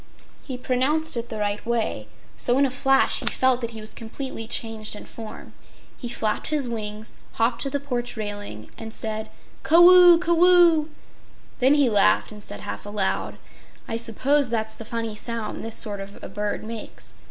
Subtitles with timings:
[0.41, 3.93] He pronounced it the right way, so in a flash he felt that he was
[3.93, 5.53] completely changed in form.
[5.95, 9.29] He flapped his wings, hopped to the porch railing and said:
[9.61, 10.17] "Caw oo!
[10.17, 10.89] Caw oo!"
[11.59, 13.37] Then he laughed and said half aloud:
[13.87, 17.13] "I suppose that's the funny sound this sort of a bird makes.